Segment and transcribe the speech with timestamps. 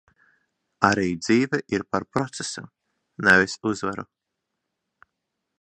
[0.87, 2.65] Arī dzīve ir par procesu,
[3.29, 4.11] nevis uzvaru.